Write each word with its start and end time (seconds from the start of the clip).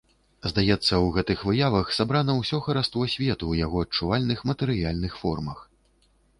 Здаецца, 0.51 0.93
у 1.07 1.11
гэтых 1.17 1.43
выявах 1.49 1.91
сабрана 1.97 2.37
ўсё 2.39 2.61
хараство 2.69 3.07
свету 3.17 3.37
ў 3.49 3.55
яго 3.67 3.85
адчувальных 3.87 4.39
матэрыяльных 4.53 5.13
формах. 5.23 5.59